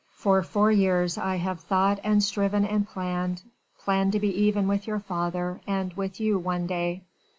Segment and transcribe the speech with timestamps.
[0.15, 3.43] For four years I have thought and striven and planned,
[3.79, 7.03] planned to be even with your father and with you one day.